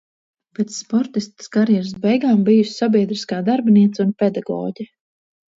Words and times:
Pēc 0.59 0.71
sportistes 0.75 1.51
karjeras 1.57 1.91
beigām 2.07 2.41
bijusi 2.49 2.73
sabiedriskā 2.79 3.43
darbiniece 3.51 4.07
un 4.07 4.17
pedagoģe. 4.23 4.91